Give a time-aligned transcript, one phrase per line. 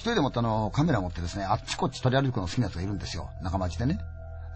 [0.00, 3.28] 一人でもってあの、カメラ持ってですね、あっちこっち取り歩くの好きな奴がいるんですよ。
[3.42, 4.00] 仲間内でね。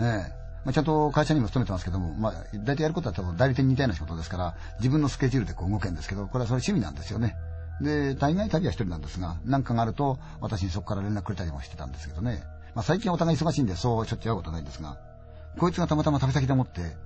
[0.01, 0.32] ええ
[0.64, 7.37] まあ、ちゃんと会社にも勤めてますけども、まあ、大体やることは多分代理店に似たような仕事ですから、自分のスケジュールでこう動けるんですけど、これはそれ趣味なんですよね。
[7.83, 12.42] で、大概旅は一人なんですが、何かがあると、私にそこから連絡くれたりもしてたんですけどね。
[12.74, 14.96] まあ、最近お互い忙しいんで、そうしょっちゅう会うことないんですが、
[15.58, 16.96] こいつがたまたま旅先でもって、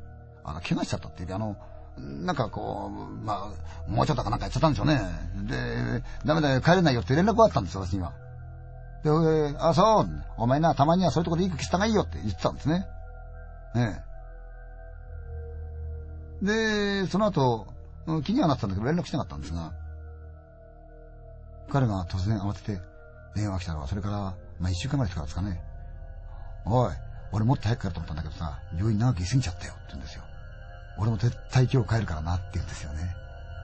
[0.44, 1.56] あの、怪我しちゃったっていう、あの、
[1.98, 3.50] なんかこう、ま
[3.88, 5.00] あ、もうちょっとかなんかやっちゃったんでしょうね。
[5.48, 8.12] で、ダメだよ、帰れないよって連絡があったんですよ、私には。
[9.04, 9.10] で、
[9.58, 12.86] あ、そう、お前な、たまにはそういうとこでいい気したがいいよって言ってたんですね。
[13.76, 14.02] え
[16.42, 16.44] え。
[16.44, 17.66] で、その後、
[18.24, 19.72] 気にはなってたんだけど連絡しなかったんですが、
[21.70, 22.80] 彼が突然慌てて
[23.36, 25.62] 電話来たのは、それから、まあ一週間ぐらいかですかね。
[26.64, 26.92] おい、
[27.32, 30.22] 俺もっと早く帰ると思ったんだけどさ、病院長く居すぎちゃったよって言うんですよ。
[30.98, 33.14] 俺も絶対今日帰るからなって言うんですよね。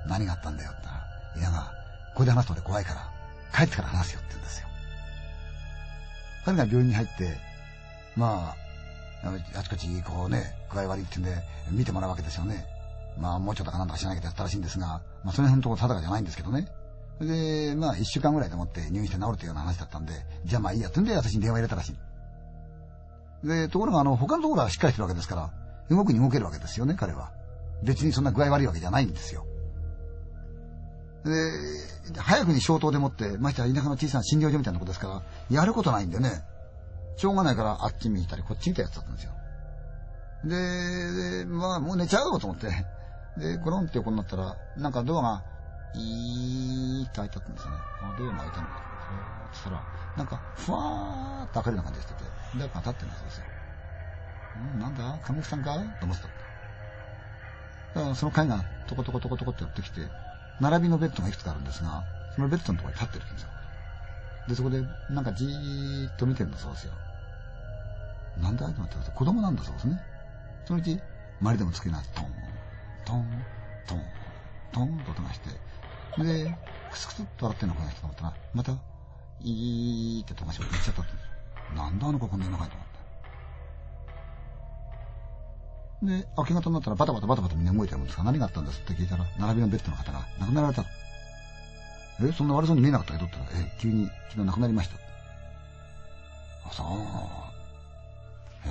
[0.07, 1.73] 何があったんだよって言ったら、いやが、
[2.13, 3.11] ここで話すと俺怖いから、
[3.55, 4.69] 帰ってから話すよって言うんですよ。
[6.45, 7.37] 彼が病院に入って、
[8.17, 8.55] ま
[9.25, 9.29] あ、
[9.59, 11.31] あちこちこうね、具合悪いってんで、
[11.71, 12.67] 見てもらうわけですよね。
[13.19, 16.69] まあ、もうちょっとかなんとかしなきゃやったらしいんですが、まあ、その辺のところ定かじゃないんですけどね。
[17.21, 20.13] で、まあ、一週間ぐらいでもって入院して治るというような話だったんで、
[20.45, 23.47] じゃあまあいいやってんで私に電話入れたらしい。
[23.47, 25.51] で、ところがあの、他のところはしっかりしてるわけですから、
[25.91, 27.31] 動くに動けるわけですよね、彼は。
[27.83, 29.47] 別にそんな具合悪いわけじゃないんですよ。
[31.25, 31.31] で、
[32.21, 36.45] 早くに消灯でもって、ましては田舎の小さな診療所みたいなことですから、やることないんでね、
[37.17, 39.33] しょうがないからあっち見たりこっち見たやつだったんですよ。
[40.45, 42.69] で、でまあもう寝ちゃうと思って、
[43.39, 45.43] で、コロンって横になったら、なんかドアが、
[45.95, 47.79] いーって開いてあったんですよね。
[48.03, 48.83] あ、ドアが開いたのか
[49.53, 49.83] そしたら、
[50.17, 52.25] なんか、ふわーって明るいな感じしてて、
[52.59, 53.45] 誰かが立ってるんですよ。
[54.75, 55.19] うんなんだ？
[55.25, 56.29] 神木さんかと思ってた。
[58.01, 60.03] だからその階がトコトコトコトコって寄ってきて、
[60.61, 63.49] 並びのベッドがいくつかあるんですが、そのベッドのところに立ってるんですよ。
[64.49, 66.93] で、そこで、なんかじーっと見てるんだそうですよ。
[68.41, 70.01] なんだと思って子供なんだそうですね。
[70.67, 71.01] そのうち、
[71.41, 72.03] 周りでもつけな。
[72.15, 72.27] トン、
[73.05, 73.45] トン、
[73.87, 74.03] トン、
[74.73, 75.51] トンと音がして、
[76.23, 76.55] で、
[76.91, 78.73] クスクスっと笑ってんのかなと思ったら、また、
[79.41, 81.13] いーって飛ばしを言っちゃったって。
[81.75, 82.77] なんだあの子こんなに長いと
[86.05, 90.85] で、明け方になったらバタバタバタバタみんな動いてるんですか何があったんですって聞いたら、並びのベッドの方が亡くなられた。
[92.23, 94.97] え、そんな悪そうに見えなかったけどって言ったら、え、急に昨日亡くなりました。
[96.69, 96.87] あ、そう。
[98.67, 98.71] え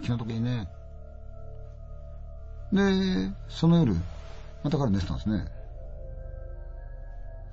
[0.00, 0.68] ー、気の時にね。
[2.72, 3.94] で、その夜、
[4.62, 5.44] また彼寝てたんですね。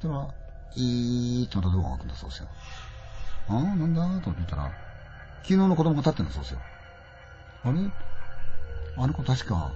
[0.01, 0.27] そしたら、
[0.75, 2.47] いーってまた動画が開くんだそうですよ。
[3.47, 4.71] ああ、なんだと思ってたら、
[5.43, 6.59] 昨日の子供が立ってるんだそうですよ。
[7.63, 7.79] あれ？
[8.97, 9.71] あの子確か、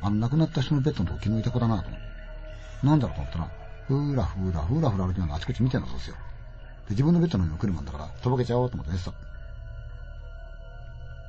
[0.00, 2.86] あの亡くなった人のベッドのとこ昨日いた子だなと思って。
[2.86, 3.50] なんだろうと思ったら、
[3.86, 6.16] ふーらふーらふーらふら歩きながらあちこち見てるのそうですよ。
[6.16, 9.12] で、自分のベッドの上に来るもんだから、とぼけちゃおうと思って寝てた。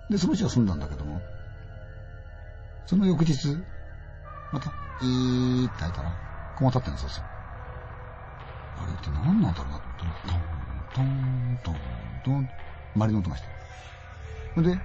[0.09, 1.21] で、その日は済んだんだけども、
[2.85, 3.57] その翌日、
[4.51, 4.69] また、
[5.01, 6.09] いーって開いたら、
[6.55, 7.23] こう立ってるんそうですよ。
[8.77, 10.33] あれって何なんだろうなと思ったら、
[10.93, 11.77] トン、トン、トン、
[12.23, 12.49] トン、
[12.95, 13.43] 周りの音がし
[14.55, 14.61] て。
[14.61, 14.79] で、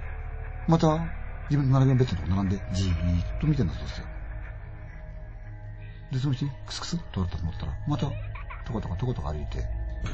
[0.67, 1.18] また、
[1.49, 2.95] 自分の並びのベッドのと並んで、じーっ
[3.39, 4.05] と見てるんだそうですよ。
[6.11, 8.05] で、そのうち、クスクスっと割れたと思ったら、また、
[8.65, 9.63] トコトコトコトコ歩いて、増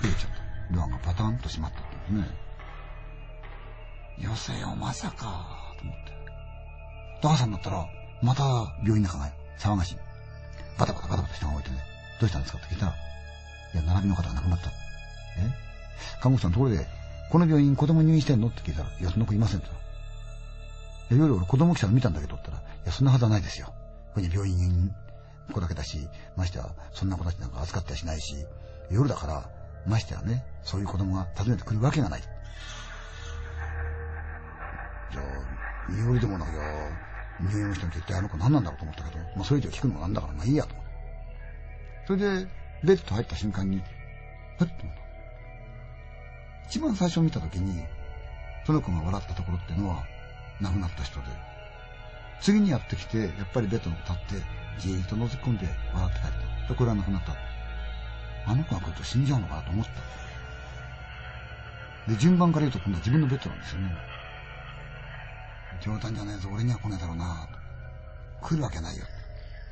[0.09, 0.31] えちゃっ
[0.69, 0.73] た。
[0.73, 2.25] ドアがパタンと閉まったってね。
[4.23, 6.16] よせよ、まさか、と思って。
[7.23, 7.85] 朝になったら、
[8.22, 8.44] また
[8.84, 9.97] 病院の中が騒がしい。
[10.78, 11.78] バタバタバタバタ人が動いてね、
[12.19, 14.69] どうしたんですかって聞いたら、いや、並びの方が亡くなった。
[14.69, 14.72] え？
[16.22, 16.88] 看護師さんところで、
[17.31, 18.47] この病院子供入院してんの？
[18.47, 19.62] って聞いたら、いや、そんな子いません
[21.09, 23.67] 夜俺子供来たの見たんだけどったら、いや、そんなはずはないですよ。
[23.67, 23.73] こ
[24.16, 24.93] こに病院
[25.53, 28.35] 子だけだし、ましては、そんな子たちなんか預かったりしないし、
[28.89, 29.49] 夜だから、
[29.85, 32.21] ましてはね、そういう子供が訪ねてくるわけがない。
[32.21, 35.25] じゃあ、
[35.91, 36.51] 身寄りでもなきゃ、
[37.41, 40.91] 入院の人に絶対あの子何なんだろうと思ったけど、まあそれ以上聞くのもなんだから、まあいいやと思って。
[42.07, 42.47] それで、
[42.83, 43.81] ベッド入った瞬間に、
[44.57, 45.02] ふっと思った。
[46.67, 47.84] 一番最初見た時に、
[48.66, 50.03] その子が笑ったところっていうのは、
[50.61, 51.25] 亡くなった人で、
[52.41, 54.46] 次にやってきて、やっぱりベッドに立って、
[54.79, 56.69] じーっと覗き込んで笑って帰った。
[56.69, 57.35] で、これは亡くなった。
[58.47, 59.85] あの子が来ると死んじゃうのかなと思っ
[62.05, 62.11] た。
[62.11, 63.97] で、順番から言うと今度は自分のベッドなんですよね。
[65.81, 67.49] 冗談じゃねえぞ、俺には来ねえだろうな
[68.41, 69.05] 来るわけないよ。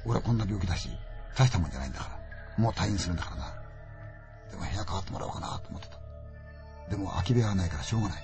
[0.06, 0.90] 俺はこんな病気だし、
[1.36, 2.10] 大したもんじゃないんだか
[2.58, 2.64] ら。
[2.64, 3.54] もう退院するんだからな。
[4.52, 6.00] でも部屋変わってもらおうかなと思ってた。
[6.90, 8.24] でも空き部屋はないからしょうがない。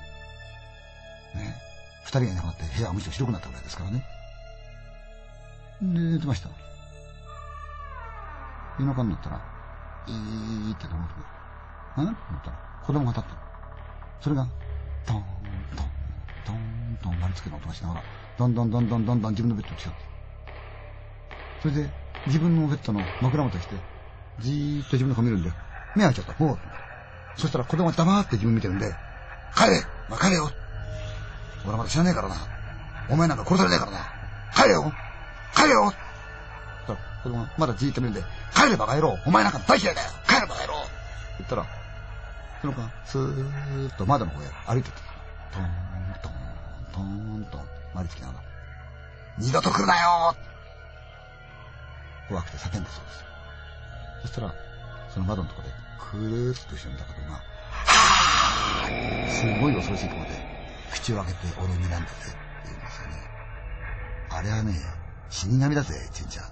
[1.36, 1.69] ね
[2.10, 4.04] 二人がいなくなって部屋はむしろ広くなったぐらいですからね。
[5.80, 6.50] で、寝てました。
[8.80, 9.36] 夜中になったら、
[10.08, 11.08] いーって飲む
[11.96, 13.38] と、んと思ったら、子供が立った。
[14.24, 14.48] それが、
[15.06, 15.22] トーン、
[15.76, 15.90] トーン、
[16.44, 18.04] トーン、トーン、丸つけの音がしながら、
[18.40, 20.02] どんどんどんどんどんどん自分のベッドに近づいて。
[21.62, 21.92] それで、
[22.26, 23.76] 自分のベッドの枕元にして、
[24.40, 25.52] じーっと自分の顔見るんで、
[25.94, 26.44] 目開いちゃった。
[26.44, 26.60] もう。
[27.40, 28.96] そしたら子供が黙って自分見てるんで、
[29.56, 30.50] 帰れまあ、帰れよ
[31.70, 32.36] 俺まだ知らねえからな。
[33.10, 34.00] お前なんか殺されねえからな。
[34.56, 34.92] 帰れよ
[35.56, 35.96] 帰れよそし
[36.88, 38.24] たら子供がまだじーっと見るんで、
[38.56, 40.74] 帰れバカ野郎お前なんか大嫌いだよ帰れバカ野郎
[41.38, 41.66] 言ったら、
[42.62, 45.00] その子がスーッと窓の方へ歩いてった。
[45.58, 45.70] トーン、
[46.24, 46.36] トーン、
[46.92, 48.40] トーン、トーン、回りつきながら。
[49.38, 50.36] 二度と来るなよ
[52.28, 53.26] 怖くて叫んだそうですよ。
[54.24, 54.54] そしたら、
[55.14, 55.70] その窓のとこで、
[56.12, 60.29] くるーっと後ろにいた子供が、はぁすごい恐ろしい顔で、
[60.92, 63.16] 口を開けて俺を睨んでて、って言うんですよね。
[64.30, 64.74] あれはね、
[65.30, 66.46] 死神だぜ、ちんちゃん。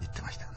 [0.00, 0.51] 言ってました。